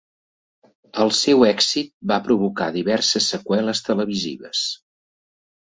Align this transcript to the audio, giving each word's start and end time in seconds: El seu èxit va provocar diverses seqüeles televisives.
El 1.03 1.13
seu 1.17 1.45
èxit 1.49 1.93
va 2.13 2.19
provocar 2.29 2.71
diverses 2.79 3.29
seqüeles 3.35 3.87
televisives. 3.91 4.69